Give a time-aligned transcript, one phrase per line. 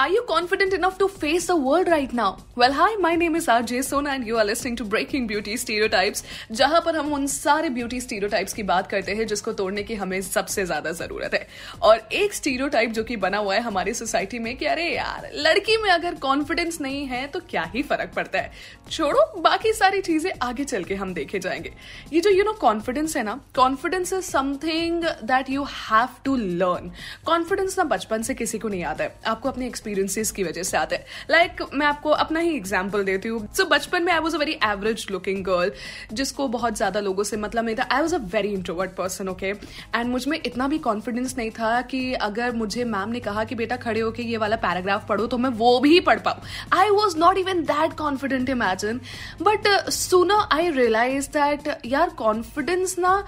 [0.00, 2.38] Are you confident enough to face the world right now?
[2.56, 6.22] Well, hi, my name is RJ Sona and you are listening to Breaking Beauty Stereotypes,
[6.50, 10.20] जहाँ पर हम उन सारे beauty stereotypes की बात करते हैं जिसको तोड़ने की हमें
[10.22, 11.46] सबसे ज़्यादा ज़रूरत है।
[11.82, 15.76] और एक स्टीरियोटाइप जो कि बना हुआ है हमारी सोसाइटी में कि अरे यार लड़की
[15.82, 18.52] में अगर कॉन्फिडेंस नहीं है तो क्या ही फ़र्क पड़ता है?
[18.90, 21.72] छोड़ो बाकी सारी चीज़ें आगे चल के हम देखे जाएँगे।
[22.12, 26.90] ये जो यू नो कॉन्फिडेंस है ना confidence is something that you have to learn
[27.26, 30.76] confidence ना बचपन से किसी को नहीं आता है। आपको अपने एक्सपीरियंसेस की वजह से
[30.76, 34.12] आता है। लाइक like, मैं आपको अपना ही एग्ज़ाम्पल देती हूँ। सो so, बचपन में
[34.12, 35.72] I was a very average looking girl
[36.12, 39.46] जिसको बहुत ज़्यादा लोगों से मतलब नहीं था। I was a very introvert person okay
[39.46, 43.76] and मुझमें इतना भी कॉन्फिडेंस नहीं था कि अगर मुझे मैम ने कहा कि बेटा
[43.78, 47.38] खड़े होके ये वाला पैराग्राफ पढ़ो तो मैं वो भी पढ़ पाऊँ। I was not
[47.38, 49.00] even that confident imagine
[49.42, 53.22] but सुनो आई रियलाइज़ दैट यार कॉन्फिडेंस ना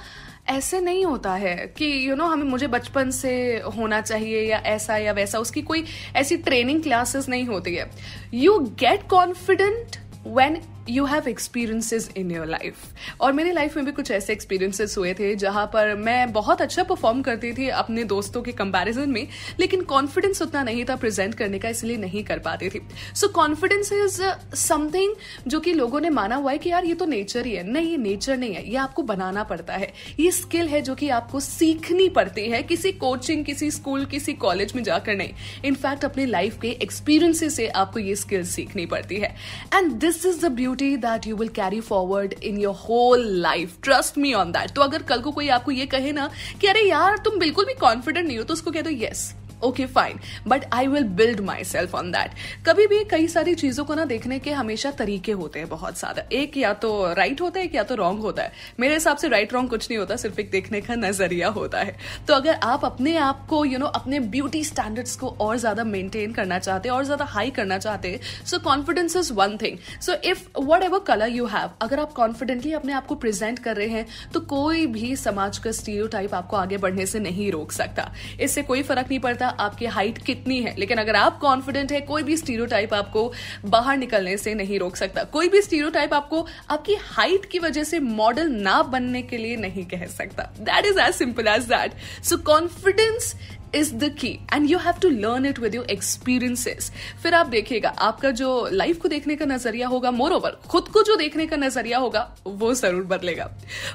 [0.48, 4.42] ऐसे नहीं होता है कि यू you नो know, हमें मुझे बचपन से होना चाहिए
[4.42, 5.84] या ऐसा या वैसा। उसकी कोई
[6.16, 7.90] ऐसी ट्रेनिंग क्लासेस नहीं होती है।
[8.34, 12.74] You get confident when you have experiences in your life
[13.20, 16.82] और मेरी लाइफ में भी कुछ ऐसे एक्सपीरियंसेस हुए थे जहाँ पर मैं बहुत अच्छा
[16.82, 19.26] परफॉर्म करती थी अपने दोस्तों के कंपैरिजन में,
[19.60, 22.80] लेकिन कॉन्फिडेंस उतना नहीं था प्रेजेंट करने का, इसलिए नहीं कर पाती थी।
[23.14, 24.22] सो कॉन्फिडेंस इज़
[24.56, 25.14] समथिंग
[25.46, 27.90] जो कि लोगों ने माना हुआ है कि यार ये तो नेचर ही है। नहीं,
[27.90, 31.40] ये नेचर नहीं है। ये आपको बनाना पड़ता है। ये स्किल है जो कि आपको
[31.40, 35.32] सीखनी पड़ती है किसी कोचिंग किसी स्कूल किसी कॉलेज में जाकर नहीं।
[35.64, 39.34] इनफैक्ट अपने लाइफ के एक्सपीरियंसेस से आपको ये स्किल सीखनी पड़ती है।
[39.74, 43.76] And this is the beauty beauty that you will carry forward in your whole life
[43.82, 46.28] trust me on that तो अगर कल को कोई आपको ये कहे ना
[46.60, 49.86] कि, अरे यार, तुम बिल्कुल भी कॉन्फिडेंट नहीं हो तो उसको कह दो yes okay
[49.86, 50.18] fine
[50.48, 52.30] but I will build myself on that
[52.66, 56.22] कभी भी कई सारी चीज़ों को ना देखने के हमेशा तरीके होते हैं बहुत ज़्यादा
[56.32, 59.16] एक या तो राइट right होता है एक या तो रॉन्ग होता है। मेरे हिसाब
[59.16, 61.96] से राइट right, रॉन्ग कुछ नहीं होता सिर्फ़ एक देखने का नज़रिया होता है।
[62.28, 65.56] तो अगर आप अपने आप को यू you नो know, अपने ब्यूटी स्टैंडर्ड्स को और
[65.56, 70.14] ज़्यादा मेंटेन करना चाहते और ज़्यादा हाई करना चाहते so confidence is one thing so
[70.24, 70.42] if
[70.82, 74.40] whatever colour you have अगर आप कॉन्फिडेंटली अपने आप को प्रेजेंट कर रहे हैं तो
[74.48, 78.10] कोई भी समाज का स्टीरियो आपको आगे बढ़ने से नहीं रोक सकता।
[78.40, 80.74] इससे कोई फ़र्क नहीं पड़ता। आपकी हाइट कितनी है?
[80.78, 83.32] लेकिन अगर आप कॉन्फिडेंट है, कोई भी स्टीरियो आपको
[83.64, 87.98] बाहर निकलने से नहीं रोक सकता। कोई भी स्टीरियो आपको आपकी हाइट की वजह से
[88.00, 91.92] मॉडल ना बनने के लिए नहीं कह सकता। That is as simple as that
[92.24, 93.34] so confidence
[93.74, 96.90] is the key and you have to learn it with your experiences
[97.22, 101.02] फिर आप देखिएगा आपका जो लाइफ को देखने का नज़रिया होगा मोर ओवर खुद को
[101.02, 103.50] जो देखने का नज़रिया होगा वो ज़रूर बदलेगा।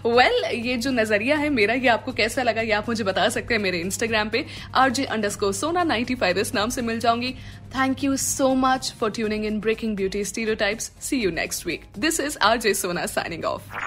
[0.05, 3.27] वेल well, ये जो नज़रिया है मेरा ये आपको कैसा लगा ये आप मुझे बता
[3.29, 4.45] सकते हैं मेरे इंस्टाग्राम पे
[4.75, 7.31] RJ under Sona ninety five इस नाम से मिल जाऊँगी।
[7.75, 12.19] Thank you so much for tuning in breaking beauty stereo see you next week this
[12.19, 13.86] is RJ Sona signing off